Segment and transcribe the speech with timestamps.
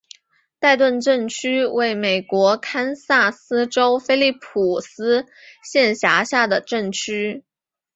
[0.57, 5.27] 代顿镇区为美国堪萨斯州菲利普斯
[5.63, 7.43] 县辖下的镇区。